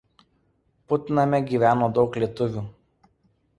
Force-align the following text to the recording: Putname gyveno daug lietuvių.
Putname 0.93 1.41
gyveno 1.51 1.91
daug 1.99 2.19
lietuvių. 2.25 2.67